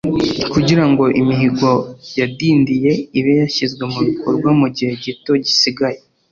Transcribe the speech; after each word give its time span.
kugira 0.53 0.83
ngo 0.89 1.05
imihigo 1.21 1.71
yadindiye 2.19 2.91
ibe 3.19 3.33
yashyizwe 3.41 3.83
mu 3.91 3.99
bikorwa 4.07 4.49
mu 4.59 4.67
gihe 4.75 4.93
gito 5.03 5.31
gisigaye 5.45 5.99